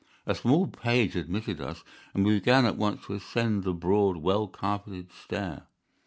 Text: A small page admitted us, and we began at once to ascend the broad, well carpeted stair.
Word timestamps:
A 0.25 0.33
small 0.33 0.65
page 0.65 1.15
admitted 1.15 1.61
us, 1.61 1.83
and 2.15 2.25
we 2.25 2.33
began 2.39 2.65
at 2.65 2.75
once 2.75 3.05
to 3.05 3.13
ascend 3.13 3.63
the 3.63 3.71
broad, 3.71 4.17
well 4.17 4.47
carpeted 4.47 5.11
stair. 5.11 5.67